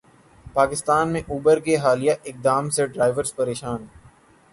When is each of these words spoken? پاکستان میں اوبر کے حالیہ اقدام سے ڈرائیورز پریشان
پاکستان 0.53 1.11
میں 1.13 1.21
اوبر 1.27 1.59
کے 1.59 1.75
حالیہ 1.77 2.13
اقدام 2.25 2.69
سے 2.69 2.87
ڈرائیورز 2.87 3.35
پریشان 3.35 3.85